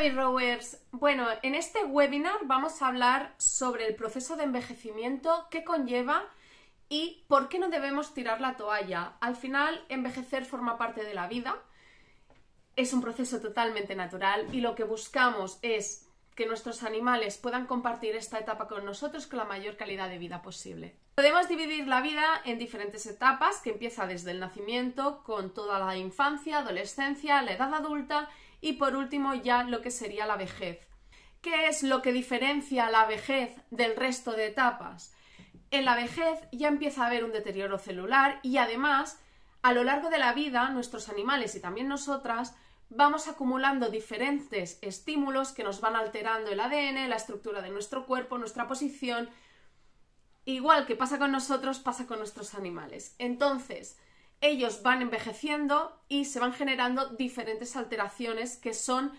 [0.00, 0.78] Hola Rowers.
[0.92, 6.24] Bueno, en este webinar vamos a hablar sobre el proceso de envejecimiento, qué conlleva
[6.88, 9.18] y por qué no debemos tirar la toalla.
[9.20, 11.58] Al final, envejecer forma parte de la vida,
[12.76, 18.16] es un proceso totalmente natural y lo que buscamos es que nuestros animales puedan compartir
[18.16, 20.96] esta etapa con nosotros con la mayor calidad de vida posible.
[21.16, 25.98] Podemos dividir la vida en diferentes etapas, que empieza desde el nacimiento, con toda la
[25.98, 28.30] infancia, adolescencia, la edad adulta
[28.60, 30.86] y por último ya lo que sería la vejez.
[31.40, 35.14] ¿Qué es lo que diferencia la vejez del resto de etapas?
[35.70, 39.18] En la vejez ya empieza a haber un deterioro celular y además
[39.62, 42.54] a lo largo de la vida nuestros animales y también nosotras
[42.90, 48.36] vamos acumulando diferentes estímulos que nos van alterando el ADN, la estructura de nuestro cuerpo,
[48.36, 49.30] nuestra posición.
[50.44, 53.14] Igual que pasa con nosotros, pasa con nuestros animales.
[53.18, 53.96] Entonces,
[54.40, 59.12] ellos van envejeciendo y se van generando diferentes alteraciones que son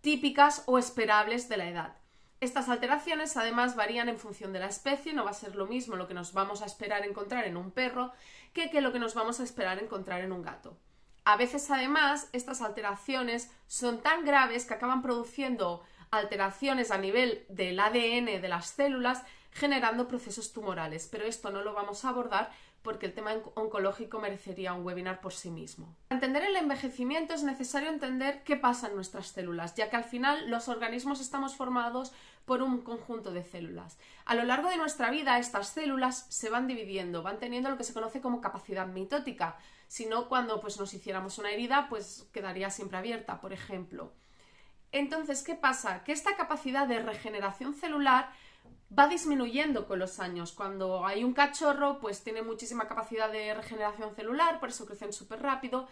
[0.00, 1.96] típicas o esperables de la edad.
[2.40, 5.96] Estas alteraciones además varían en función de la especie, no va a ser lo mismo
[5.96, 8.12] lo que nos vamos a esperar encontrar en un perro
[8.54, 10.78] que, que lo que nos vamos a esperar encontrar en un gato.
[11.24, 17.78] A veces además estas alteraciones son tan graves que acaban produciendo alteraciones a nivel del
[17.78, 19.22] ADN de las células
[19.52, 22.50] generando procesos tumorales, pero esto no lo vamos a abordar
[22.82, 25.94] porque el tema oncológico merecería un webinar por sí mismo.
[26.08, 30.04] Para entender el envejecimiento es necesario entender qué pasa en nuestras células, ya que al
[30.04, 32.12] final los organismos estamos formados
[32.46, 33.98] por un conjunto de células.
[34.24, 37.84] A lo largo de nuestra vida estas células se van dividiendo, van teniendo lo que
[37.84, 42.70] se conoce como capacidad mitótica, si no cuando pues, nos hiciéramos una herida pues quedaría
[42.70, 44.12] siempre abierta, por ejemplo.
[44.92, 46.02] Entonces, ¿qué pasa?
[46.02, 48.32] Que esta capacidad de regeneración celular
[48.96, 50.52] va disminuyendo con los años.
[50.52, 55.42] Cuando hay un cachorro, pues tiene muchísima capacidad de regeneración celular, por eso crecen súper
[55.42, 55.88] rápido,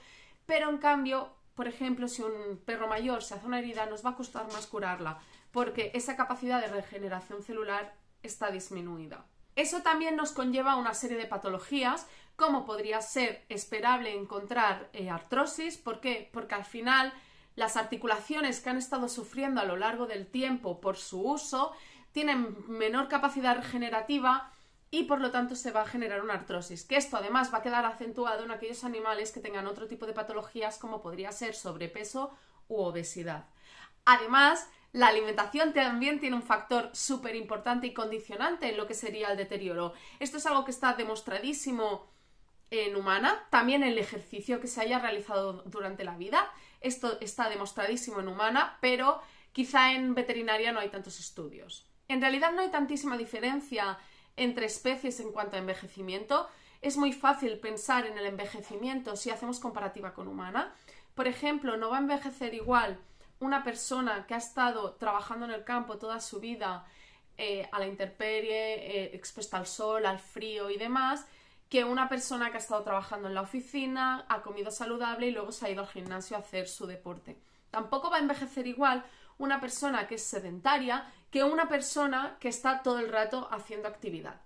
[0.46, 4.10] pero en cambio, por ejemplo, si un perro mayor se hace una herida, nos va
[4.10, 5.20] a costar más curarla,
[5.52, 9.26] porque esa capacidad de regeneración celular está disminuida.
[9.54, 15.76] Eso también nos conlleva una serie de patologías, como podría ser esperable encontrar eh, artrosis.
[15.76, 16.30] ¿Por qué?
[16.32, 17.12] Porque al final
[17.56, 21.72] las articulaciones que han estado sufriendo a lo largo del tiempo por su uso
[22.18, 24.50] tienen menor capacidad regenerativa
[24.90, 27.62] y por lo tanto se va a generar una artrosis, que esto además va a
[27.62, 32.36] quedar acentuado en aquellos animales que tengan otro tipo de patologías como podría ser sobrepeso
[32.66, 33.44] u obesidad.
[34.04, 39.30] Además, la alimentación también tiene un factor súper importante y condicionante en lo que sería
[39.30, 39.92] el deterioro.
[40.18, 42.10] Esto es algo que está demostradísimo
[42.72, 46.50] en humana, también el ejercicio que se haya realizado durante la vida.
[46.80, 51.87] Esto está demostradísimo en humana, pero quizá en veterinaria no hay tantos estudios.
[52.08, 53.98] En realidad no hay tantísima diferencia
[54.36, 56.48] entre especies en cuanto a envejecimiento.
[56.80, 60.72] Es muy fácil pensar en el envejecimiento si hacemos comparativa con humana.
[61.14, 62.98] Por ejemplo, no va a envejecer igual
[63.40, 66.86] una persona que ha estado trabajando en el campo toda su vida
[67.36, 71.26] eh, a la intemperie, eh, expuesta al sol, al frío y demás,
[71.68, 75.52] que una persona que ha estado trabajando en la oficina, ha comido saludable y luego
[75.52, 77.36] se ha ido al gimnasio a hacer su deporte.
[77.70, 79.04] Tampoco va a envejecer igual
[79.38, 84.40] una persona que es sedentaria que una persona que está todo el rato haciendo actividad.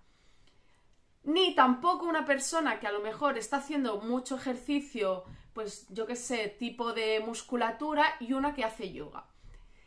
[1.25, 6.17] Ni tampoco una persona que a lo mejor está haciendo mucho ejercicio, pues yo qué
[6.17, 9.27] sé, tipo de musculatura y una que hace yoga.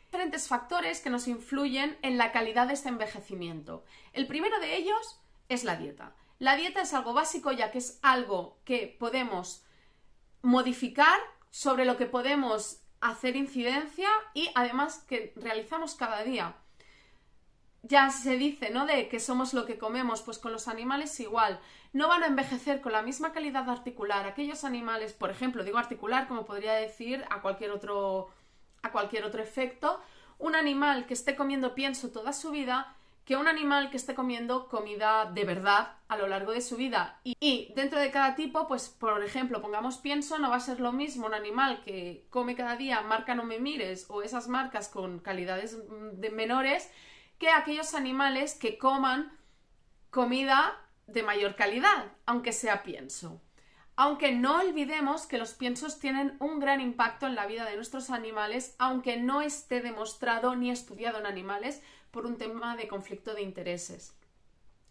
[0.06, 3.84] Diferentes factores que nos influyen en la calidad de este envejecimiento.
[4.12, 6.14] El primero de ellos es la dieta.
[6.38, 9.62] La dieta es algo básico ya que es algo que podemos
[10.42, 11.18] modificar,
[11.56, 16.56] sobre lo que podemos hacer incidencia y además que realizamos cada día.
[17.82, 18.84] Ya se dice, ¿no?
[18.86, 21.60] De que somos lo que comemos, pues con los animales igual.
[21.92, 24.26] No van a envejecer con la misma calidad articular.
[24.26, 28.28] Aquellos animales, por ejemplo, digo articular, como podría decir a cualquier otro,
[28.82, 30.00] a cualquier otro efecto,
[30.38, 32.95] un animal que esté comiendo pienso toda su vida
[33.26, 37.20] que un animal que esté comiendo comida de verdad a lo largo de su vida.
[37.24, 40.92] Y, dentro de cada tipo, pues por ejemplo, pongamos pienso, no va a ser lo
[40.92, 45.18] mismo un animal que come cada día marca no me mires o esas marcas con
[45.18, 46.88] calidades mm, de menores
[47.38, 49.36] que aquellos animales que coman
[50.10, 53.42] comida de mayor calidad, aunque sea pienso.
[53.96, 58.10] Aunque no olvidemos que los piensos tienen un gran impacto en la vida de nuestros
[58.10, 61.82] animales, aunque no esté demostrado ni estudiado en animales,
[62.16, 64.14] por un tema de conflicto de intereses.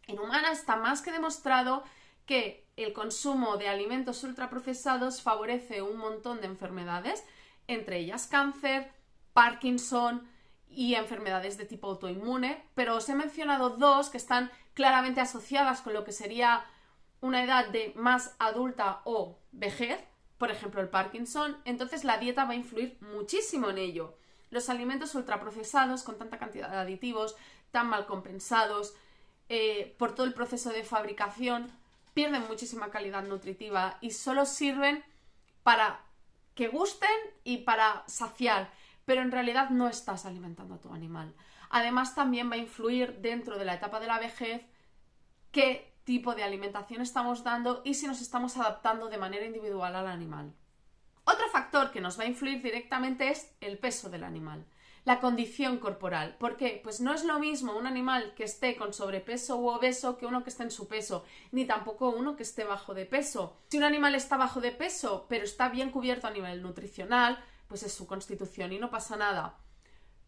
[0.05, 1.83] En humana está más que demostrado
[2.27, 7.23] que el consumo de alimentos ultraprocesados favorece un montón de enfermedades,
[7.65, 8.91] entre ellas cáncer,
[9.33, 10.29] Parkinson
[10.69, 15.93] y enfermedades de tipo autoinmune, pero os he mencionado dos que están claramente asociadas con
[15.93, 16.63] lo que sería
[17.21, 19.99] una edad de más adulta o vejez,
[20.37, 24.15] por ejemplo el Parkinson, entonces la dieta va a influir muchísimo en ello.
[24.55, 27.35] Los alimentos ultraprocesados con tanta cantidad de aditivos,
[27.71, 28.95] tan mal compensados,
[29.49, 31.69] eh, por todo el proceso de fabricación,
[32.13, 35.03] pierden muchísima calidad nutritiva y solo sirven
[35.63, 35.99] para
[36.53, 37.09] que gusten
[37.43, 38.71] y para saciar,
[39.03, 41.35] pero en realidad no estás alimentando a tu animal.
[41.69, 44.61] Además, también va a influir dentro de la etapa de la vejez
[45.51, 50.07] qué tipo de alimentación estamos dando y si nos estamos adaptando de manera individual al
[50.07, 50.53] animal.
[51.25, 54.63] Otro factor que nos va a influir directamente es el peso del animal,
[55.05, 56.35] la condición corporal.
[56.37, 56.79] ¿Por qué?
[56.83, 60.43] Pues no es lo mismo un animal que esté con sobrepeso u obeso que uno
[60.43, 63.57] que esté en su peso, ni tampoco uno que esté bajo de peso.
[63.69, 67.81] Si un animal está bajo de peso, pero está bien cubierto a nivel nutricional, pues
[67.81, 69.57] es su constitución y no pasa nada.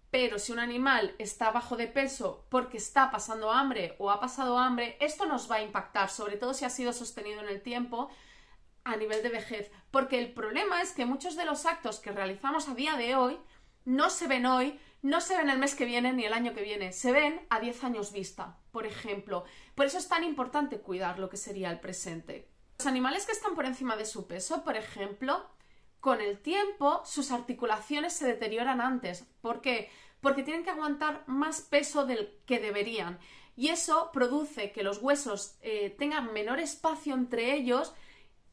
[0.09, 4.57] Pero si un animal está bajo de peso porque está pasando hambre o ha pasado
[4.57, 8.09] hambre, esto nos va a impactar, sobre todo si ha sido sostenido en el tiempo
[8.87, 9.71] a nivel de vejez.
[9.91, 13.37] Porque el problema es que muchos de los actos que realizamos a día de hoy
[13.85, 16.63] no se ven hoy, no se ven el mes que viene ni el año que
[16.63, 19.43] viene, se ven a 10 años vista, por ejemplo.
[19.75, 22.49] Por eso es tan importante cuidar lo que sería el presente.
[22.77, 25.49] Los animales que están por encima de su peso, por ejemplo,
[25.99, 29.25] con el tiempo sus articulaciones se deterioran antes.
[29.41, 29.89] ¿Por qué?
[30.21, 33.19] Porque tienen que aguantar más peso del que deberían.
[33.55, 37.93] Y eso produce que los huesos eh, tengan menor espacio entre ellos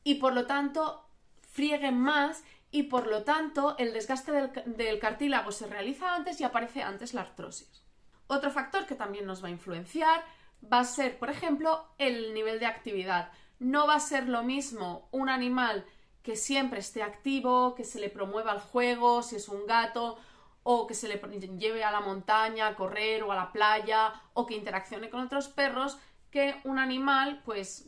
[0.04, 1.04] y por lo tanto
[1.50, 6.44] frieguen más y por lo tanto el desgaste del, del cartílago se realiza antes y
[6.44, 7.82] aparece antes la artrosis.
[8.26, 10.24] Otro factor que también nos va a influenciar
[10.72, 13.30] va a ser, por ejemplo, el nivel de actividad.
[13.58, 15.84] No va a ser lo mismo un animal
[16.22, 20.16] que siempre esté activo, que se le promueva el juego, si es un gato,
[20.62, 21.20] o que se le
[21.58, 25.48] lleve a la montaña a correr o a la playa, o que interaccione con otros
[25.48, 25.98] perros,
[26.30, 27.86] que un animal, pues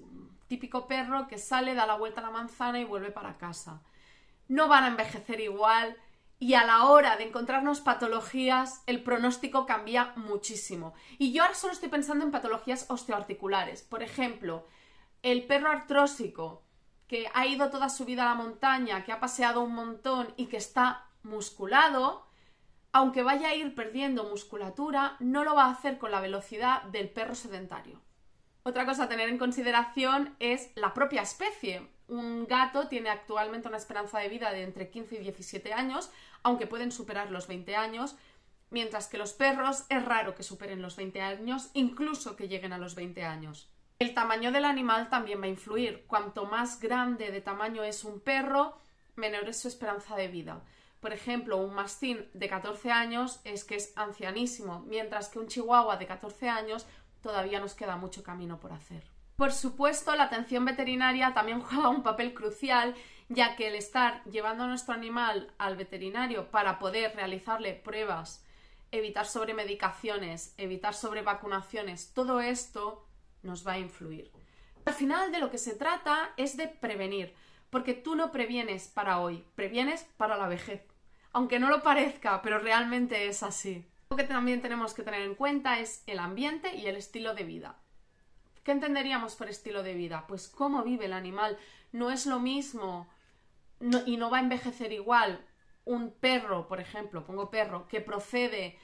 [0.49, 3.83] típico perro que sale, da la vuelta a la manzana y vuelve para casa.
[4.49, 5.97] No van a envejecer igual
[6.39, 10.95] y a la hora de encontrarnos patologías el pronóstico cambia muchísimo.
[11.19, 13.83] Y yo ahora solo estoy pensando en patologías osteoarticulares.
[13.83, 14.67] Por ejemplo,
[15.23, 16.63] el perro artrósico
[17.09, 20.47] que ha ido toda su vida a la montaña, que ha paseado un montón y
[20.47, 22.27] que está musculado,
[22.93, 27.09] aunque vaya a ir perdiendo musculatura, no lo va a hacer con la velocidad del
[27.11, 28.01] perro sedentario.
[28.67, 31.87] Otra cosa a tener en consideración es la propia especie.
[32.09, 36.11] Un gato tiene actualmente una esperanza de vida de entre 15 y 17 años,
[36.43, 38.17] aunque pueden superar los 20 años,
[38.71, 42.79] mientras que los perros es raro que superen los 20 años, incluso que lleguen a
[42.79, 43.71] los 20 años.
[44.01, 46.05] El tamaño del animal también va a influir.
[46.09, 48.77] Cuanto más grande de tamaño es un perro,
[49.15, 50.61] menor es su esperanza de vida.
[50.99, 55.99] Por ejemplo, un mastín de 14 años es que es ancianísimo, mientras que un chihuahua
[55.99, 56.85] de 14 años
[57.27, 59.03] todavía nos queda mucho camino por hacer.
[59.35, 62.95] Por supuesto, la atención veterinaria también juega un papel crucial,
[63.29, 68.45] ya que el estar llevando a nuestro animal al veterinario para poder realizarle pruebas,
[68.93, 73.05] evitar sobremedicaciones, evitar sobrevacunaciones, todo esto
[73.43, 74.31] nos va a influir.
[74.85, 77.35] Al final de lo que se trata es de prevenir,
[77.71, 80.87] porque tú no previenes para hoy, previenes para la vejez.
[81.33, 83.85] Aunque no lo parezca, pero realmente es así.
[84.11, 87.45] Lo que también tenemos que tener en cuenta es el ambiente y el estilo de
[87.45, 87.77] vida.
[88.63, 90.25] ¿Qué entenderíamos por estilo de vida?
[90.29, 91.59] Pues cómo vive el animal.
[91.93, 93.09] No es lo mismo
[94.07, 95.45] y no va a envejecer igual
[95.85, 98.79] un perro, por ejemplo, pongo perro, que procede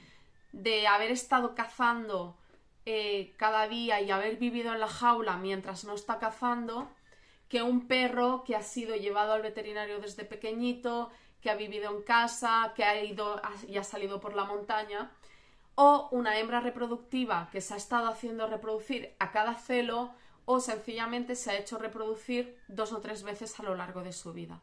[0.51, 2.37] de haber estado cazando
[2.85, 6.91] eh, cada día y haber vivido en la jaula mientras no está cazando
[7.49, 11.11] que un perro que ha sido llevado al veterinario desde pequeñito,
[11.43, 15.11] que ha vivido en casa, que ha ido y ha salido por la montaña,
[15.75, 20.13] o una hembra reproductiva que se ha estado haciendo reproducir a cada celo
[20.45, 24.31] o sencillamente se ha hecho reproducir dos o tres veces a lo largo de su
[24.31, 24.61] vida.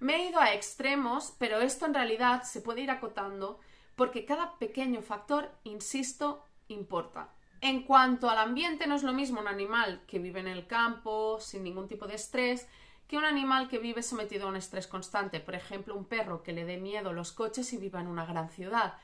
[0.00, 3.60] Me he ido a extremos, pero esto en realidad se puede ir acotando
[3.94, 7.34] porque cada pequeño factor, insisto, importa.
[7.60, 11.38] En cuanto al ambiente, no es lo mismo un animal que vive en el campo,
[11.40, 12.66] sin ningún tipo de estrés,
[13.08, 15.40] que un animal que vive sometido a un estrés constante.
[15.40, 18.50] Por ejemplo, un perro que le dé miedo los coches y viva en una gran
[18.50, 18.98] ciudad.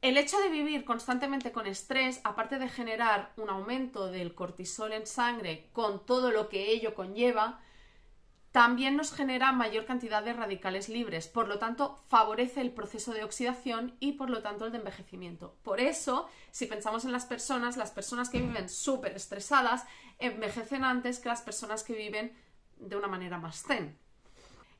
[0.00, 5.06] El hecho de vivir constantemente con estrés, aparte de generar un aumento del cortisol en
[5.06, 7.60] sangre con todo lo que ello conlleva,
[8.56, 13.22] también nos genera mayor cantidad de radicales libres, por lo tanto favorece el proceso de
[13.22, 15.58] oxidación y por lo tanto el de envejecimiento.
[15.62, 19.84] Por eso, si pensamos en las personas, las personas que viven súper estresadas
[20.18, 22.34] envejecen antes que las personas que viven
[22.78, 23.98] de una manera más zen.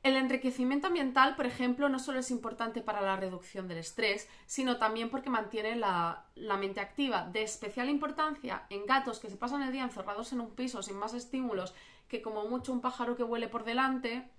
[0.01, 4.77] El enriquecimiento ambiental, por ejemplo, no solo es importante para la reducción del estrés, sino
[4.77, 7.27] también porque mantiene la, la, mente activa.
[7.31, 10.95] De especial importancia en gatos que se pasan el día encerrados en un piso sin
[10.97, 11.75] más estímulos
[12.07, 14.29] que como mucho un pájaro que huele por delante,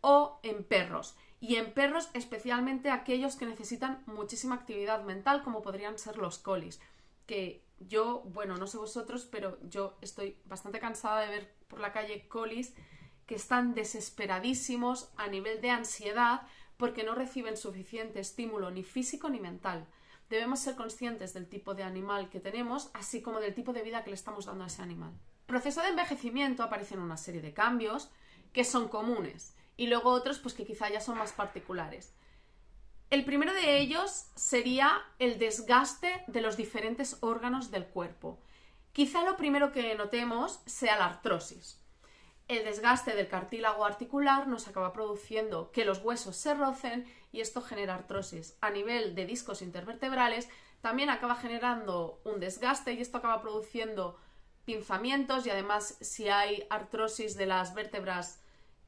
[0.00, 1.16] o en perros.
[1.40, 6.80] y en perros especialmente aquellos que necesitan muchísima actividad mental como podrían ser los colis,
[7.26, 11.92] que yo, bueno, no sé vosotros, pero yo estoy bastante cansada de ver por la
[11.92, 12.72] calle colis
[13.26, 16.42] que están desesperadísimos a nivel de ansiedad
[16.76, 19.86] porque no reciben suficiente estímulo ni físico ni mental.
[20.30, 24.02] Debemos ser conscientes del tipo de animal que tenemos, así como del tipo de vida
[24.02, 25.12] que le estamos dando a ese animal.
[25.46, 28.10] Proceso de envejecimiento aparecen una serie de cambios
[28.52, 32.14] que son comunes y luego otros pues que quizá ya son más particulares.
[33.10, 38.40] El primero de ellos sería el desgaste de los diferentes órganos del cuerpo.
[38.92, 41.80] Quizá lo primero que notemos sea la artrosis.
[42.48, 47.60] El desgaste del cartílago articular nos acaba produciendo que los huesos se rocen y esto
[47.60, 48.56] genera artrosis.
[48.60, 50.48] A nivel de discos intervertebrales
[50.80, 54.18] también acaba generando un desgaste y esto acaba produciendo
[54.64, 58.40] pinzamientos y además si hay artrosis de las vértebras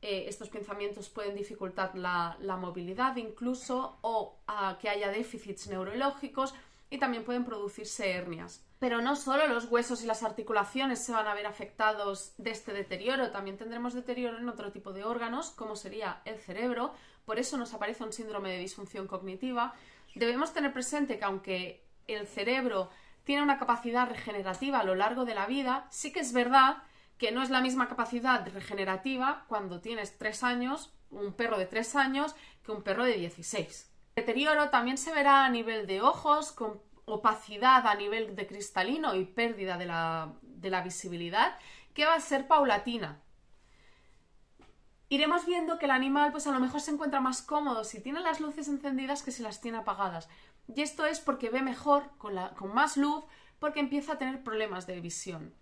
[0.02, 4.38] eh, estos pensamientos pueden dificultar la, movilidad incluso o
[4.78, 6.54] que haya déficits neurológicos
[6.90, 8.62] y también pueden producirse hernias.
[8.78, 12.73] Pero no solo los huesos y las articulaciones se van a ver afectados de este
[12.73, 16.92] deterioro, también tendremos deterioro en otro tipo de órganos, como sería el cerebro,
[17.25, 19.75] por eso nos aparece un síndrome de disfunción cognitiva.
[20.14, 22.90] Debemos tener presente que aunque el cerebro
[23.26, 26.85] tiene una capacidad regenerativa a lo largo de la vida, sí que es verdad
[27.18, 31.97] que no es la misma capacidad regenerativa cuando tienes tres años, un perro de tres
[31.97, 33.90] años, que un perro de 16.
[34.14, 39.16] El deterioro también se verá a nivel de ojos, con opacidad a nivel de cristalino
[39.16, 41.59] y pérdida de la, de la visibilidad,
[41.95, 43.21] que va a ser paulatina.
[45.09, 48.21] Iremos viendo que el animal, pues a lo mejor se encuentra más cómodo si tiene
[48.21, 50.28] las luces encendidas que si las tiene apagadas.
[50.75, 53.25] Y esto es porque ve mejor, con, la, con más luz,
[53.59, 55.55] porque empieza a tener problemas de visión.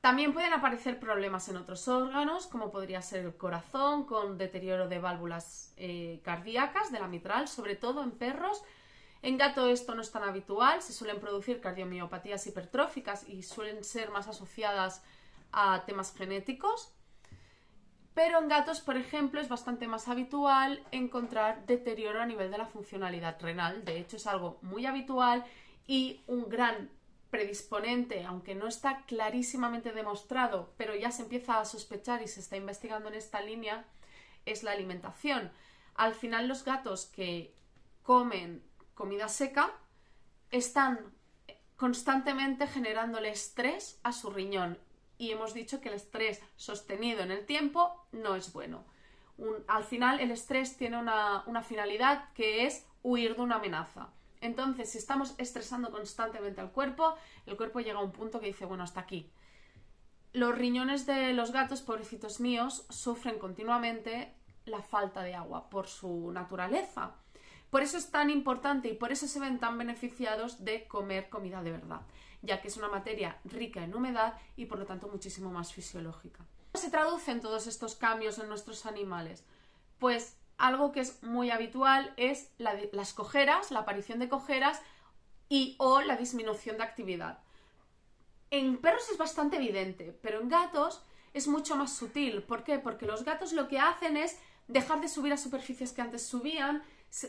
[0.00, 4.98] También pueden aparecer problemas en otros órganos, como podría ser el corazón, con deterioro de
[4.98, 8.62] válvulas eh, cardíacas, de la mitral, sobre todo en perros.
[9.20, 14.10] En gato esto no es tan habitual, se suelen producir cardiomiopatías hipertróficas y suelen ser
[14.10, 15.02] más asociadas
[15.52, 16.94] a temas genéticos.
[18.14, 22.66] Pero en gatos, por ejemplo, es bastante más habitual encontrar deterioro a nivel de la
[22.66, 23.84] funcionalidad renal.
[23.84, 25.44] De hecho, es algo muy habitual
[25.86, 26.90] y un gran
[27.30, 32.56] predisponente, aunque no está clarísimamente demostrado, pero ya se empieza a sospechar y se está
[32.56, 33.84] investigando en esta línea,
[34.44, 35.52] es la alimentación.
[35.94, 37.54] Al final los gatos que
[38.02, 38.62] comen
[38.94, 39.70] comida seca
[40.50, 40.98] están
[41.76, 44.78] constantemente generándole estrés a su riñón
[45.20, 48.84] y hemos dicho que el estrés sostenido en el tiempo no es bueno.
[49.68, 54.08] al final el estrés tiene una finalidad que es huir de una amenaza.
[54.40, 57.14] Entonces, si estamos estresando constantemente al cuerpo,
[57.46, 59.30] el cuerpo llega a un punto que dice, bueno, hasta aquí.
[60.32, 64.34] Los riñones de los gatos, pobrecitos míos, sufren continuamente
[64.64, 67.16] la falta de agua por su naturaleza.
[67.68, 71.62] Por eso es tan importante y por eso se ven tan beneficiados de comer comida
[71.62, 72.00] de verdad,
[72.42, 76.44] ya que es una materia rica en humedad y por lo tanto muchísimo más fisiológica.
[76.72, 79.44] ¿Cómo se traducen todos estos cambios en nuestros animales?
[79.98, 84.80] Pues algo que es muy habitual es las cojeras, la aparición de cojeras
[85.48, 87.40] y o la disminución de actividad.
[88.50, 91.02] En perros es bastante evidente, pero en gatos
[91.34, 92.42] es mucho más sutil.
[92.42, 92.78] ¿Por qué?
[92.78, 96.82] Porque los gatos lo que hacen es dejar de subir a superficies que antes subían,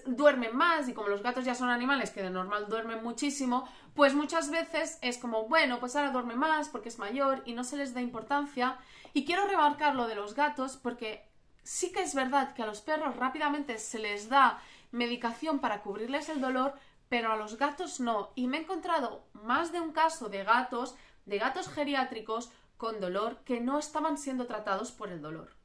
[0.05, 4.13] duermen más y como los gatos ya son animales que de normal duermen muchísimo, pues
[4.13, 7.77] muchas veces es como, bueno, pues ahora duerme más porque es mayor y no se
[7.77, 8.77] les da importancia.
[9.13, 11.27] Y quiero remarcar lo de los gatos porque
[11.63, 14.61] sí que es verdad que a los perros rápidamente se les da
[14.91, 16.75] medicación para cubrirles el dolor,
[17.09, 18.31] pero a los gatos no.
[18.35, 20.95] Y me he encontrado más de un caso de gatos,
[21.25, 25.60] de gatos geriátricos con dolor que no estaban siendo tratados por el dolor.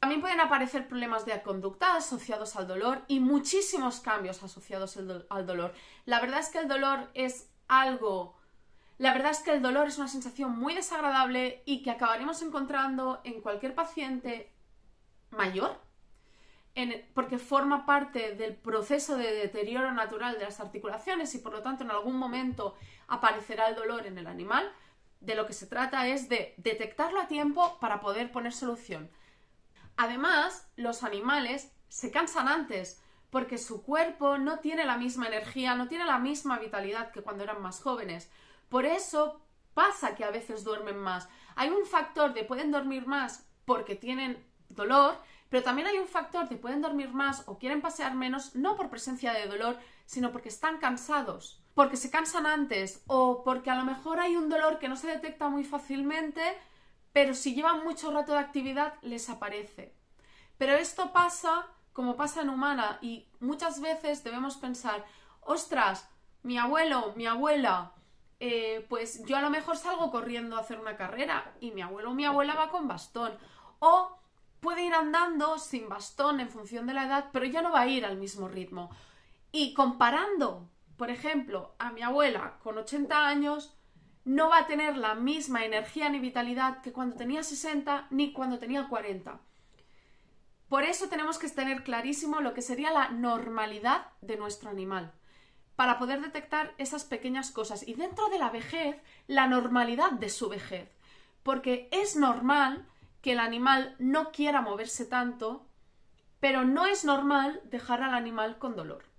[0.00, 5.74] También pueden aparecer problemas de conducta asociados al dolor y muchísimos cambios asociados al dolor.
[6.06, 8.40] La verdad es que el dolor es algo
[9.00, 13.22] la verdad es que el dolor es una sensación muy desagradable y que acabaremos encontrando
[13.24, 14.52] en cualquier paciente
[15.30, 15.80] mayor,
[17.14, 21.82] porque forma parte del proceso de deterioro natural de las articulaciones y por lo tanto
[21.82, 22.76] en algún momento
[23.08, 24.70] aparecerá el dolor en el animal,
[25.20, 29.10] de lo que se trata es de detectarlo a tiempo para poder poner solución.
[30.02, 35.88] Además, los animales se cansan antes porque su cuerpo no tiene la misma energía, no
[35.88, 38.30] tiene la misma vitalidad que cuando eran más jóvenes.
[38.70, 39.42] Por eso
[39.74, 41.28] pasa que a veces duermen más.
[41.54, 45.18] Hay un factor de pueden dormir más porque tienen dolor,
[45.50, 48.88] pero también hay un factor de pueden dormir más o quieren pasear menos, no por
[48.88, 49.76] presencia de dolor,
[50.06, 54.48] sino porque están cansados, porque se cansan antes o porque a lo mejor hay un
[54.48, 56.40] dolor que no se detecta muy fácilmente,
[57.12, 59.94] pero si llevan mucho rato de actividad les aparece.
[60.58, 65.04] Pero esto pasa como pasa en humana y muchas veces debemos pensar,
[65.40, 66.08] ostras,
[66.42, 67.92] mi abuelo, mi abuela,
[68.38, 72.10] eh, pues yo a lo mejor salgo corriendo a hacer una carrera y mi abuelo
[72.10, 73.32] o mi abuela va con bastón.
[73.80, 74.18] O
[74.60, 77.86] puede ir andando sin bastón en función de la edad, pero ya no va a
[77.86, 78.90] ir al mismo ritmo.
[79.52, 83.76] Y comparando, por ejemplo, a mi abuela con 80 años,
[84.24, 88.58] no va a tener la misma energía ni vitalidad que cuando tenía 60 ni cuando
[88.58, 89.40] tenía 40.
[90.68, 95.12] Por eso tenemos que tener clarísimo lo que sería la normalidad de nuestro animal
[95.74, 98.96] para poder detectar esas pequeñas cosas y dentro de la vejez,
[99.26, 100.90] la normalidad de su vejez.
[101.42, 102.86] Porque es normal
[103.22, 105.66] que el animal no quiera moverse tanto,
[106.38, 109.09] pero no es normal dejar al animal con dolor.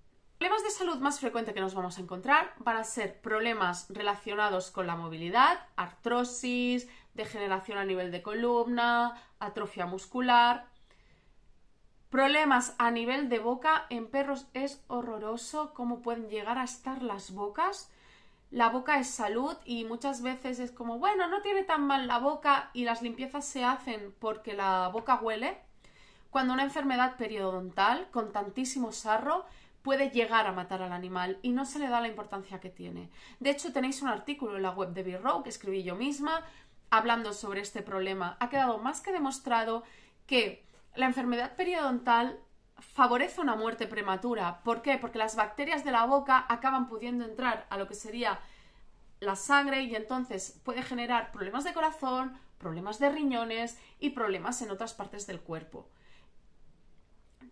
[0.41, 4.71] Problemas de salud más frecuentes que nos vamos a encontrar van a ser problemas relacionados
[4.71, 10.65] con la movilidad, artrosis, degeneración a nivel de columna, atrofia muscular,
[12.10, 17.29] Problemas a nivel de boca en perros es horroroso cómo pueden llegar a estar las
[17.36, 17.91] bocas.
[18.50, 22.17] La boca es salud y muchas veces es como, bueno, no tiene tan mal la
[22.17, 25.60] boca y las limpiezas se hacen porque la boca huele.
[26.31, 29.45] Cuando una enfermedad periodontal con tantísimo sarro
[29.81, 33.09] puede llegar a matar al animal y no se le da la importancia que tiene.
[33.39, 36.43] De hecho, tenéis un artículo en la web de B-Row que escribí yo misma
[36.89, 38.38] hablando sobre este problema.
[38.39, 39.83] Ha quedado más que demostrado
[40.27, 42.39] que la enfermedad periodontal
[42.79, 44.61] favorece una muerte prematura.
[44.63, 44.97] ¿Por qué?
[44.97, 48.39] Porque las bacterias de la boca acaban pudiendo entrar a lo que sería
[49.19, 54.71] la sangre y entonces puede generar problemas de corazón, problemas de riñones y problemas en
[54.71, 55.88] otras partes del cuerpo.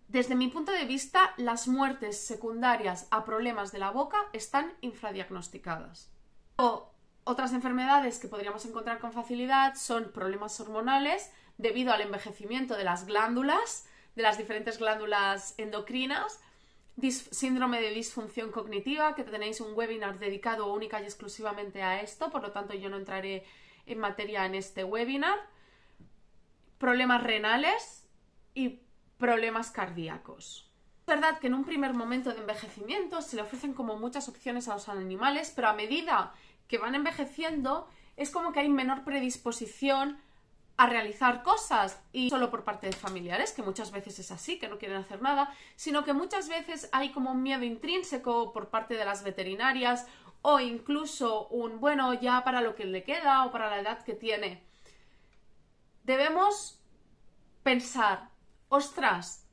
[0.09, 6.11] Desde mi punto de vista, las muertes secundarias a problemas de la boca están infradiagnosticadas.
[6.55, 6.91] O
[7.25, 13.05] otras enfermedades que podríamos encontrar con facilidad son problemas hormonales, debido al envejecimiento de las
[13.05, 13.85] glándulas,
[14.15, 16.39] de las diferentes glándulas endocrinas,
[17.29, 22.41] síndrome de disfunción cognitiva, que tenéis un webinar dedicado única y exclusivamente a esto, por
[22.41, 23.45] lo tanto yo no entraré
[23.85, 25.37] en materia en este webinar,
[26.79, 28.09] problemas renales
[28.55, 28.88] y
[29.19, 30.71] problemas cardíacos.
[31.01, 34.67] Es verdad que en un primer momento de envejecimiento se le ofrecen como muchas opciones
[34.67, 36.33] a los animales, pero a medida
[36.67, 40.19] que van envejeciendo es como que hay menor predisposición
[40.77, 44.69] a realizar cosas y solo por parte de familiares, que muchas veces es así, que
[44.69, 48.95] no quieren hacer nada, sino que muchas veces hay como un miedo intrínseco por parte
[48.95, 50.07] de las veterinarias
[50.41, 54.13] o incluso un bueno ya para lo que le queda o para la edad que
[54.13, 54.63] tiene.
[56.05, 56.79] Debemos
[57.63, 58.28] pensar,
[58.69, 59.45] ostras,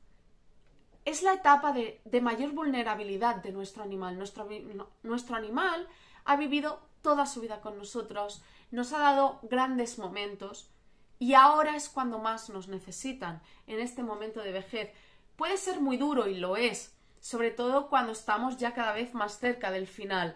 [1.07, 4.17] es la etapa de, mayor vulnerabilidad de nuestro animal.
[4.17, 5.87] Nuestro, animal
[6.25, 10.69] ha vivido toda su vida con nosotros, nos ha dado grandes momentos,
[11.17, 14.91] y ahora es cuando más nos necesitan, en este momento de vejez.
[15.37, 19.39] Puede ser muy duro y lo es, sobre todo cuando estamos ya cada vez más
[19.39, 20.35] cerca del final.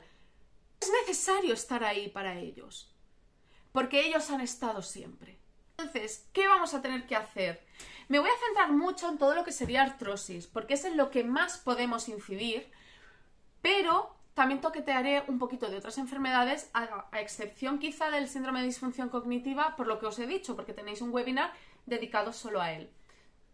[0.80, 2.96] Es necesario estar ahí para ellos,
[3.74, 5.41] porque ellos han estado siempre.
[5.82, 7.66] Entonces, ¿qué vamos a tener que hacer?
[8.08, 11.10] Me voy a centrar mucho en todo lo que sería artrosis, porque es en lo
[11.10, 12.72] que más podemos incidir,
[13.64, 19.10] pero también toquetearé un poquito de otras enfermedades, a, excepción quizá del síndrome de disfunción
[19.10, 21.52] cognitiva, por lo que os he dicho, porque tenéis un webinar
[21.88, 22.92] dedicado solo a él.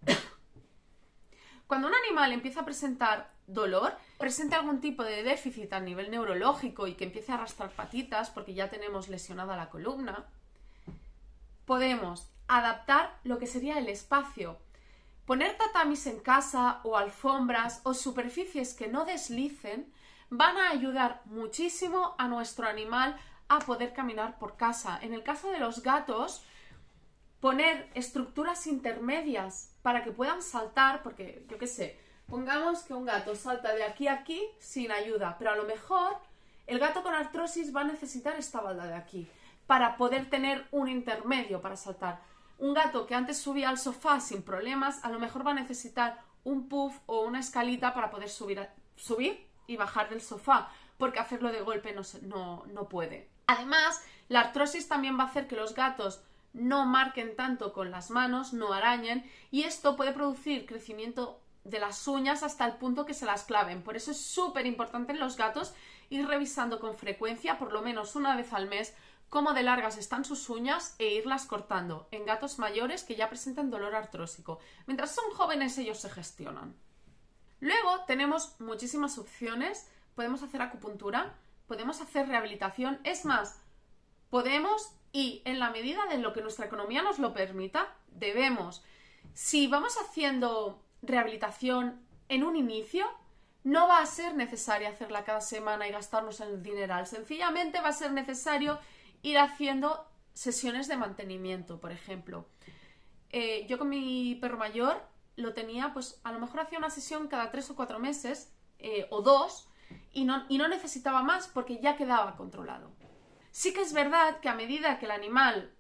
[1.68, 6.88] Cuando un animal empieza a presentar dolor, presente algún tipo de déficit a nivel neurológico
[6.88, 10.26] y que empiece a arrastrar patitas porque ya tenemos lesionada la columna,
[11.67, 14.58] podemos adaptar lo que sería el espacio.
[15.25, 19.93] Poner tatamis en casa o alfombras o superficies que no deslicen
[20.30, 23.17] van a ayudar muchísimo a nuestro animal
[23.49, 24.97] a poder caminar por casa.
[25.01, 26.41] En el caso de los gatos,
[27.41, 33.36] poner estructuras intermedias para que puedan saltar, porque yo qué sé, pongamos que un gato
[33.36, 36.17] salta de aquí a aquí sin ayuda, pero a lo mejor
[36.65, 39.30] el gato con artrosis va a necesitar esta balda de aquí
[39.67, 42.21] para poder tener un intermedio para saltar.
[42.58, 46.21] Un gato que antes subía al sofá sin problemas, a lo mejor va a necesitar
[46.43, 51.51] un puff o una escalita para poder subir, subir y bajar del sofá, porque hacerlo
[51.51, 53.30] de golpe no, no, no puede.
[53.45, 58.10] Además, la artrosis también va a hacer que los gatos no marquen tanto con las
[58.10, 63.13] manos, no arañen, y esto puede producir crecimiento de las uñas hasta el punto que
[63.13, 63.84] se las claven.
[63.84, 65.73] Por eso es súper importante en los gatos
[66.10, 68.95] ir revisando con frecuencia, por lo menos una vez al mes,
[69.30, 73.70] cómo de largas están sus uñas e irlas cortando en gatos mayores que ya presentan
[73.70, 74.60] dolor artrósico.
[74.86, 76.76] Mientras son jóvenes ellos se gestionan.
[77.60, 79.90] Luego tenemos muchísimas opciones.
[80.16, 81.36] Podemos hacer acupuntura,
[81.68, 83.00] podemos hacer rehabilitación.
[83.04, 83.60] Es más,
[84.30, 88.84] podemos y en la medida de lo que nuestra economía nos lo permita, debemos.
[89.34, 93.08] Si vamos haciendo rehabilitación en un inicio,
[93.63, 97.08] no va a ser necesario hacerla cada semana y gastarnos el dineral.
[97.08, 98.80] Sencillamente va a ser necesario
[99.21, 102.47] ir haciendo sesiones de mantenimiento, por ejemplo.
[103.30, 105.01] Eh, yo con mi perro mayor
[105.36, 109.08] lo tenía, pues a lo mejor hacía una sesión cada tres o cuatro meses eh,
[109.10, 109.69] o dos
[110.12, 112.91] y no, y no necesitaba más porque ya quedaba controlado.
[113.51, 115.73] Sí que es verdad que a medida que el animal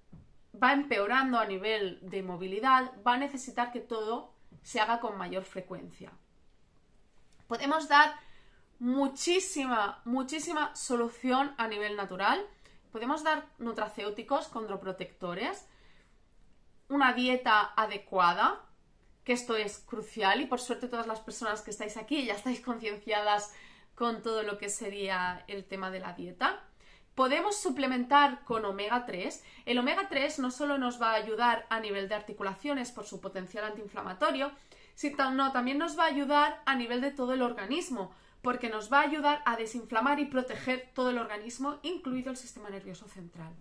[0.61, 5.43] va empeorando a nivel de movilidad, va a necesitar que todo se haga con mayor
[5.43, 6.11] frecuencia.
[7.47, 8.15] Podemos dar
[8.79, 12.45] muchísima, muchísima solución a nivel natural.
[12.91, 15.67] Podemos dar nutracéuticos, condroprotectores,
[16.89, 18.63] una dieta adecuada,
[19.23, 22.61] que esto es crucial y por suerte todas las personas que estáis aquí ya estáis
[22.61, 23.53] concienciadas
[23.93, 26.63] con todo lo que sería el tema de la dieta.
[27.13, 29.43] Podemos suplementar con omega 3.
[29.65, 33.19] El omega 3 no solo nos va a ayudar a nivel de articulaciones por su
[33.19, 34.51] potencial antiinflamatorio,
[34.93, 38.99] sino también nos va a ayudar a nivel de todo el organismo, porque nos va
[38.99, 43.53] a ayudar a desinflamar y proteger todo el organismo, incluido el sistema nervioso central.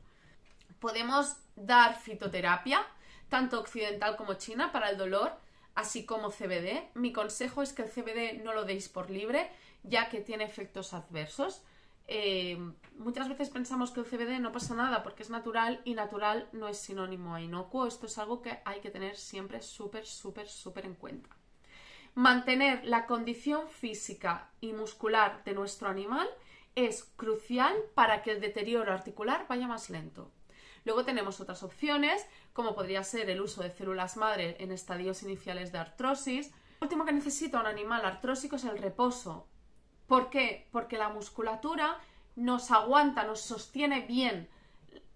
[0.81, 2.81] Podemos dar fitoterapia,
[3.29, 5.33] tanto occidental como china, para el dolor,
[5.75, 6.89] así como CBD.
[6.95, 9.51] Mi consejo es que el CBD no lo deis por libre,
[9.83, 11.63] ya que tiene efectos adversos.
[12.09, 12.57] Eh,
[12.99, 16.69] muchas veces pensamos que el CBD no pasa nada porque es natural y natural no
[16.69, 17.87] es sinónimo a inocuo.
[17.87, 21.31] Esto es algo que hay que tener siempre súper, súper, súper en cuenta.
[22.17, 26.27] Mantener la condición física y muscular de nuestro animal
[26.75, 30.33] es crucial para que el deterioro articular vaya más lento.
[30.87, 35.73] Luego tenemos otras opciones, como podría ser el uso de células madre en estadios iniciales
[35.73, 36.53] de artrosis.
[36.81, 39.47] Lo último que necesita un animal artrósico es el reposo,
[40.07, 40.69] ¿Por qué?
[40.73, 41.99] Porque la musculatura
[42.35, 44.49] nos aguanta, nos sostiene bien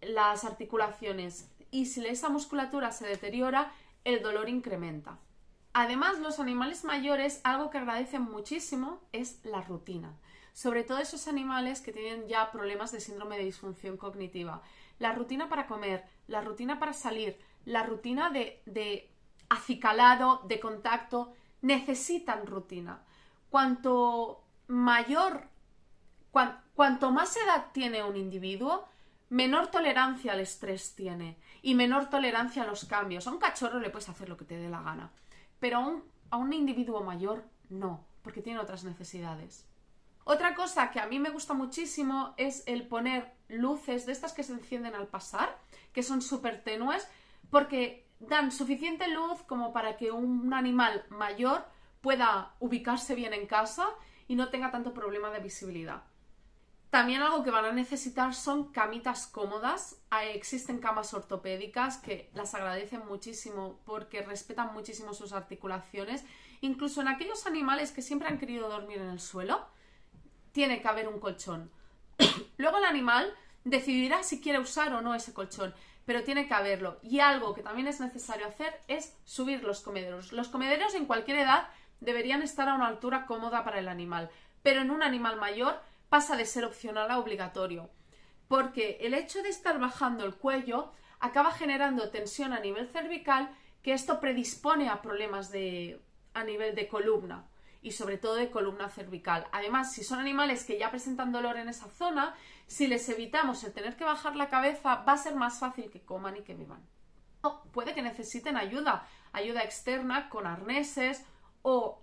[0.02, 3.72] las articulaciones y si esa musculatura se deteriora,
[4.04, 5.18] el dolor incrementa.
[5.72, 10.12] Además, los animales mayores, algo que agradecen muchísimo es la rutina.
[10.52, 14.62] Sobre todo esos animales que tienen ya problemas de síndrome de disfunción cognitiva.
[14.98, 19.10] La rutina para comer, la rutina para salir, la rutina de,
[19.48, 23.02] acicalado, de contacto, necesitan rutina.
[23.48, 25.48] Cuanto mayor,
[26.74, 28.88] cuanto más edad tiene un individuo,
[29.28, 33.26] menor tolerancia al estrés tiene y menor tolerancia a los cambios.
[33.26, 35.10] A un cachorro le puedes hacer lo que te dé la gana,
[35.60, 39.66] pero a un, a un individuo mayor no, porque tiene otras necesidades.
[40.24, 44.42] Otra cosa que a mí me gusta muchísimo es el poner luces de estas que
[44.42, 45.56] se encienden al pasar,
[45.92, 47.08] que son súper tenues,
[47.50, 51.64] porque dan suficiente luz como para que un animal mayor
[52.00, 53.88] pueda ubicarse bien en casa
[54.28, 56.02] y no tenga tanto problema de visibilidad.
[56.90, 60.00] También algo que van a necesitar son camitas cómodas.
[60.34, 66.24] Existen camas ortopédicas que las agradecen muchísimo porque respetan muchísimo sus articulaciones.
[66.60, 69.66] Incluso en aquellos animales que siempre han querido dormir en el suelo,
[70.50, 71.70] tiene que haber un colchón.
[72.56, 75.72] Luego el animal decidirá si quiere usar o no ese colchón,
[76.04, 76.98] pero tiene que haberlo.
[77.02, 80.32] Y algo que también es necesario hacer es subir los comederos.
[80.32, 81.68] Los comederos en cualquier edad
[82.00, 84.28] deberían estar a una altura cómoda para el animal,
[84.64, 87.88] pero en un animal mayor pasa de ser opcional a obligatorio,
[88.48, 93.94] porque el hecho de estar bajando el cuello acaba generando tensión a nivel cervical que
[93.94, 96.02] esto predispone a problemas de,
[96.34, 97.46] a nivel de columna
[97.80, 99.46] y sobre todo de columna cervical.
[99.52, 102.34] Además, si son animales que ya presentan dolor en esa zona,
[102.66, 106.02] si les evitamos el tener que bajar la cabeza, va a ser más fácil que
[106.02, 106.86] coman y que beban.
[107.72, 111.24] puede que necesiten ayuda, ayuda externa con arneses
[111.62, 112.02] o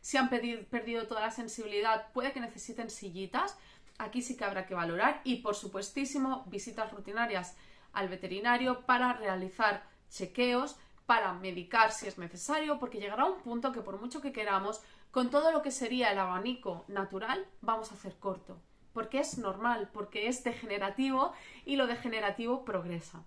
[0.00, 3.56] si han perdido toda la sensibilidad, puede que necesiten sillitas.
[3.98, 7.56] Aquí sí que habrá que valorar y, por supuestísimo, visitas rutinarias
[7.92, 13.80] al veterinario para realizar chequeos, para medicar si es necesario, porque llegará un punto que
[13.80, 18.16] por mucho que queramos, con todo lo que sería el abanico natural, vamos a hacer
[18.18, 21.32] corto, porque es normal, porque es degenerativo
[21.64, 23.24] y lo degenerativo progresa.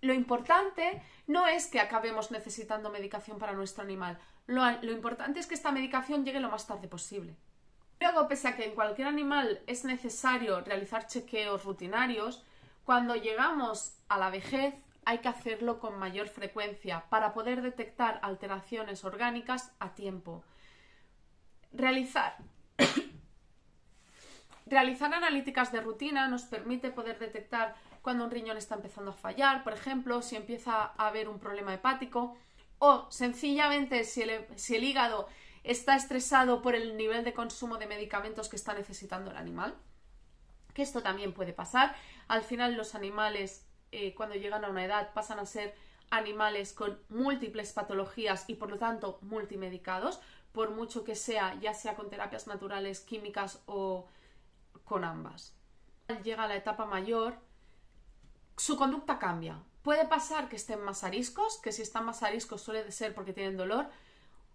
[0.00, 5.54] Lo importante no es que acabemos necesitando medicación para nuestro animal, lo, importante es que
[5.54, 7.36] esta medicación llegue lo más tarde posible.
[8.00, 12.44] Luego, pese a que en cualquier animal es necesario realizar chequeos rutinarios,
[12.84, 19.04] cuando llegamos a la vejez hay que hacerlo con mayor frecuencia para poder detectar alteraciones
[19.04, 20.42] orgánicas a tiempo.
[21.72, 22.36] Realizar
[24.66, 29.62] Realizar analíticas de rutina nos permite poder detectar cuando un riñón está empezando a fallar,
[29.62, 32.36] por ejemplo, si empieza a haber un problema hepático
[32.78, 35.28] o sencillamente si el, hígado
[35.64, 39.74] está estresado por el nivel de consumo de medicamentos que está necesitando el animal.
[40.72, 41.94] Que esto también puede pasar.
[42.28, 45.74] Al final los animales eh, cuando llegan a una edad pasan a ser
[46.10, 50.20] animales con múltiples patologías y por lo tanto multimedicados,
[50.52, 54.08] por mucho que sea, ya sea con terapias naturales, químicas o
[54.84, 55.54] con ambas.
[56.24, 57.36] Llega la etapa mayor,
[58.60, 59.62] su conducta cambia.
[59.80, 63.56] Puede pasar que estén más ariscos, que si están más ariscos suele ser porque tienen
[63.56, 63.88] dolor,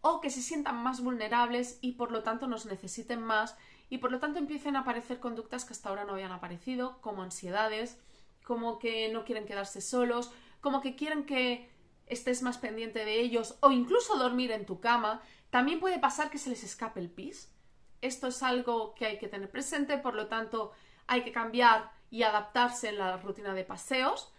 [0.02, 3.58] o que se sientan más vulnerables y por lo tanto nos necesiten más
[3.90, 7.24] y por lo tanto empiecen a aparecer conductas que hasta ahora no habían aparecido, como
[7.24, 7.98] ansiedades,
[8.44, 11.68] como que no quieren quedarse solos, como que quieren que
[12.06, 15.24] estés más pendiente de ellos o incluso dormir en tu cama.
[15.50, 17.52] También puede pasar que se les escape el pis.
[18.02, 20.74] Esto es algo que hay que tener presente, por lo tanto
[21.08, 24.32] hay que cambiar y adaptarse en la rutina de paseos,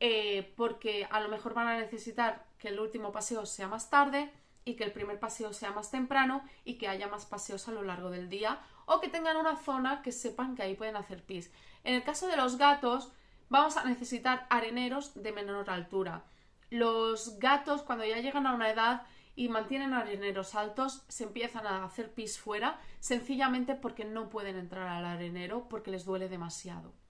[0.00, 4.32] eh, porque a lo mejor van a necesitar que el último paseo sea más tarde
[4.64, 7.84] y que el primer paseo sea más temprano y que haya más paseos a lo
[7.84, 11.52] largo del día o que tengan una zona que sepan que ahí pueden hacer pis.
[11.84, 13.12] En el caso de los gatos,
[13.48, 16.24] vamos a necesitar areneros de menor altura.
[16.68, 19.02] Los gatos, cuando ya llegan a una edad
[19.36, 24.88] y mantienen areneros altos, se empiezan a hacer pis fuera, sencillamente porque no pueden entrar
[24.88, 27.03] al arenero porque les duele demasiado.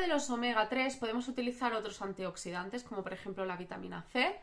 [0.00, 4.38] De los omega 3 podemos utilizar otros antioxidantes, como por ejemplo la vitamina C,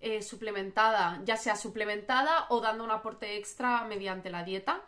[0.00, 4.80] eh, suplementada, ya sea suplementada o dando un aporte extra mediante la dieta.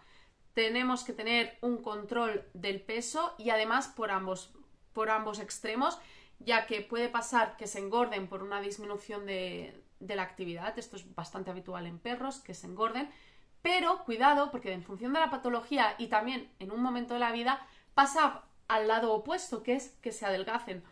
[0.54, 4.54] Tenemos que tener un control del peso y además por ambos,
[4.92, 5.98] por ambos extremos,
[6.38, 10.78] ya que puede pasar que se engorden por una disminución de, de la actividad.
[10.78, 13.10] Esto es bastante habitual en perros, que se engorden.
[13.62, 17.32] Pero cuidado, porque en función de la patología y también en un momento de la
[17.32, 20.84] vida, pasa al lado opuesto, que es que se adelgacen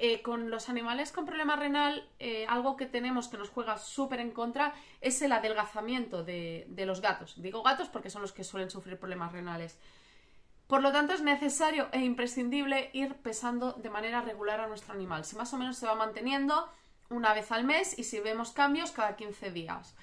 [0.00, 4.20] eh, con los animales con problema renal, eh, algo que tenemos que nos juega súper
[4.20, 7.34] en contra es el adelgazamiento de, los gatos.
[7.42, 9.76] Digo gatos porque son los que suelen sufrir problemas renales.
[10.68, 15.24] Por lo tanto, es necesario e imprescindible ir pesando de manera regular a nuestro animal.
[15.24, 16.68] Si más o menos se va manteniendo
[17.10, 19.96] una vez al mes y si vemos cambios cada 15 días.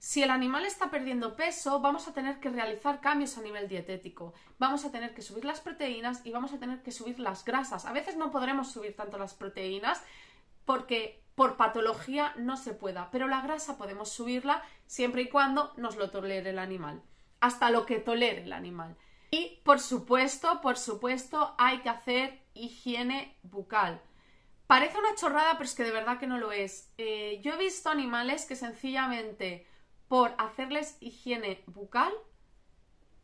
[0.00, 4.32] Si el animal está perdiendo peso, vamos a tener que realizar cambios a nivel dietético.
[4.58, 7.84] Vamos a tener que subir las proteínas y vamos a tener que subir las grasas.
[7.84, 10.02] A veces no podremos subir tanto las proteínas
[10.64, 15.96] porque por patología no se pueda, pero la grasa podemos subirla siempre y cuando nos
[15.96, 17.02] lo tolere el animal,
[17.40, 18.96] hasta lo que tolere el animal.
[19.30, 24.00] Y por supuesto, por supuesto, hay que hacer higiene bucal.
[24.66, 26.90] Parece una chorrada, pero es que de verdad que no lo es.
[26.96, 29.66] Eh, yo he visto animales que sencillamente
[30.10, 32.12] por hacerles higiene bucal,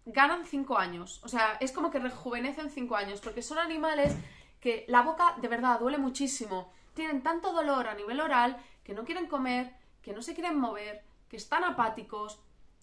[0.04, 1.20] ganan 5 años.
[1.24, 4.14] O sea, es como que rejuvenecen 5 años, porque son animales
[4.60, 6.72] que la boca de verdad duele muchísimo.
[6.94, 11.02] Tienen tanto dolor a nivel oral que no quieren comer, que no se quieren mover,
[11.28, 12.40] que están apáticos,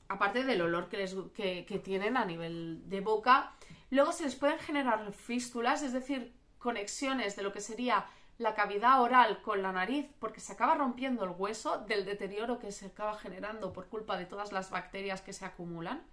[0.09, 3.53] aparte del olor que, les, que tienen a nivel de boca.
[3.89, 8.05] Luego se les pueden generar fístulas, es decir, conexiones de lo que sería
[8.37, 12.71] la cavidad oral con la nariz porque se acaba rompiendo el hueso del deterioro que
[12.71, 16.03] se acaba generando por culpa de todas las bacterias que se acumulan.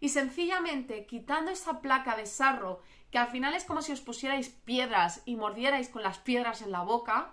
[0.00, 2.80] Y sencillamente quitando esa placa de sarro,
[3.10, 6.72] que al final es como si os pusierais piedras y mordierais con las piedras en
[6.72, 7.32] la boca,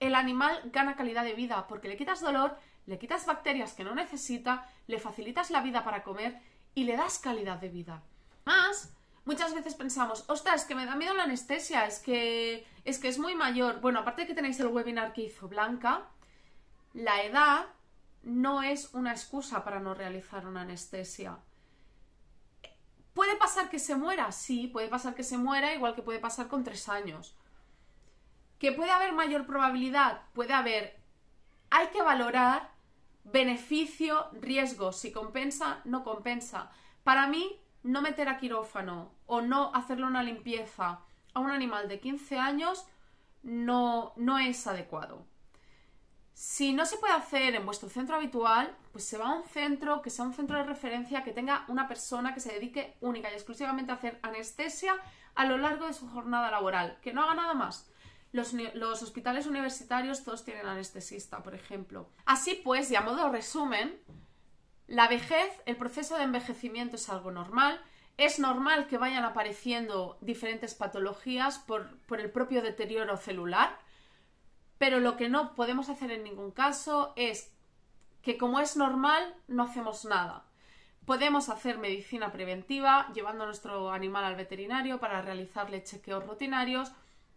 [0.00, 2.56] el animal gana calidad de vida porque le quitas dolor,
[2.86, 6.40] le quitas bacterias que no necesita, le facilitas la vida para comer
[6.74, 8.02] y le das calidad de vida.
[8.44, 8.94] Más,
[9.28, 13.08] muchas veces pensamos, ostras, es que me da miedo la anestesia, es que es que
[13.08, 13.78] es muy mayor.
[13.82, 16.08] Bueno, aparte de que tenéis el webinar que hizo Blanca,
[16.94, 17.66] la edad
[18.22, 21.38] no es una excusa para no realizar una anestesia.
[23.12, 24.32] ¿Puede pasar que se muera?
[24.32, 27.36] Sí, puede pasar que se muera, igual que puede pasar con tres años.
[28.58, 30.22] ¿Que puede haber mayor probabilidad?
[30.32, 30.98] Puede haber.
[31.68, 32.70] Hay que valorar
[33.24, 36.70] beneficio, riesgo, si compensa, no compensa.
[37.04, 41.00] Para mí, no meter a quirófano o no hacerle una limpieza
[41.34, 42.86] a un animal de 15 años
[43.42, 45.24] no, no es adecuado.
[46.34, 50.02] Si no se puede hacer en vuestro centro habitual, pues se va a un centro
[50.02, 53.34] que sea un centro de referencia, que tenga una persona que se dedique única y
[53.34, 54.94] exclusivamente a hacer anestesia
[55.34, 57.90] a lo largo de su jornada laboral, que no haga nada más.
[58.30, 62.08] Los, los, hospitales universitarios todos tienen anestesista, por ejemplo.
[62.24, 63.98] Así pues, y a modo resumen,
[64.88, 67.78] la vejez, el proceso de envejecimiento es algo normal,
[68.16, 73.78] es normal que vayan apareciendo diferentes patologías por, el propio deterioro celular,
[74.78, 77.52] pero lo que no podemos hacer en ningún caso es
[78.22, 80.46] que como es normal, no hacemos nada.
[81.04, 86.92] Podemos hacer medicina preventiva llevando a nuestro animal al veterinario para realizarle chequeos rutinarios.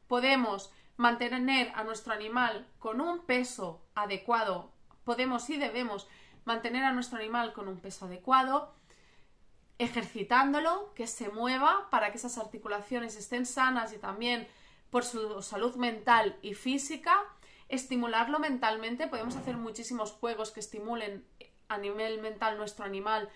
[0.08, 4.72] Podemos mantener a nuestro animal con un peso adecuado.
[5.04, 6.08] Podemos y debemos
[6.46, 8.74] mantener a nuestro animal con un peso adecuado
[9.82, 14.48] ejercitándolo, que se mueva para que esas articulaciones estén sanas y también
[14.92, 17.16] por su salud mental y física,
[17.68, 19.08] estimularlo mentalmente.
[19.08, 21.26] Podemos hacer muchísimos juegos que estimulen
[21.68, 23.30] a nivel mental nuestro animal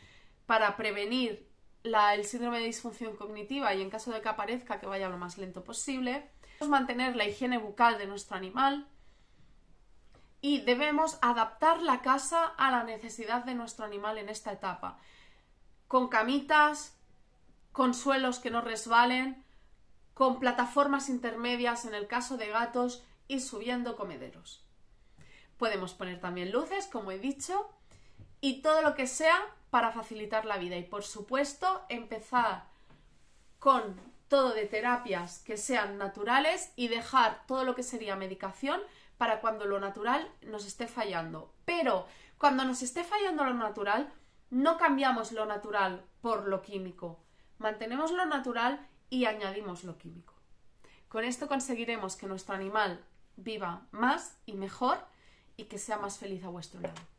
[0.46, 1.50] para prevenir
[1.84, 5.40] el síndrome de disfunción cognitiva y en caso de que aparezca que vaya lo más
[5.40, 6.30] lento posible.
[6.68, 8.88] Mantener la higiene bucal de nuestro animal
[10.46, 15.00] y debemos adaptar la casa a la necesidad de nuestro animal en esta etapa.
[15.88, 16.96] Con camitas,
[17.72, 19.44] con suelos que no resbalen,
[20.14, 24.64] con plataformas intermedias en el caso de gatos y subiendo comederos.
[25.58, 27.68] Podemos poner también luces, como he dicho,
[28.40, 30.78] y todo lo que sea para facilitar la vida.
[30.78, 32.66] Y por supuesto, empezar
[33.58, 38.80] con todo de terapias que sean naturales y dejar todo lo que sería medicación
[39.18, 41.54] para cuando lo natural nos esté fallando.
[41.66, 44.12] Pero cuando nos esté fallando lo natural,
[44.50, 47.20] no cambiamos lo natural por lo químico.
[47.58, 50.34] Mantenemos lo natural y añadimos lo químico.
[51.08, 53.04] Con esto conseguiremos que nuestro animal
[53.38, 54.98] viva más y mejor
[55.58, 57.15] y que sea más feliz a vuestro lado.